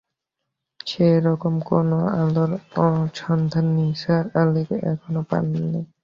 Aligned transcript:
সেরকম 0.87 1.53
কোনো 1.69 1.97
আলোর 2.15 2.51
সন্ধান 3.15 3.65
নিসার 3.77 4.23
আলি 4.41 4.63
এখনো 4.91 5.21
পান 5.29 5.43
নি। 5.51 5.81